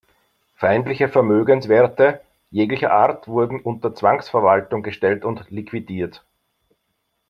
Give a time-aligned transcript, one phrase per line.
[0.55, 6.25] Feindliche Vermögenswerte jeglicher Art wurden unter Zwangsverwaltung gestellt und liquidiert.